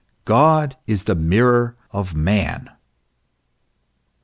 [0.25, 2.71] God is the mirror of man.